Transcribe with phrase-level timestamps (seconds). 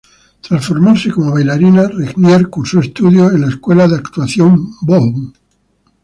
[0.41, 5.31] Tras formarse como bailarina, Regnier cursó estudios en la Escuela de Actuación Bochum.